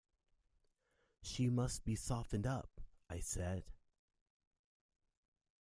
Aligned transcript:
"She 1.21 1.51
must 1.51 1.83
be 1.85 1.95
softened 1.95 2.47
up," 2.47 2.81
I 3.07 3.19
said. 3.19 3.65